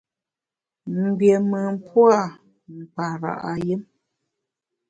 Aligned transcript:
Mgbiémùn 0.93 1.71
pua’ 1.87 2.17
mkpara’ 2.75 3.31
yùm. 3.65 3.81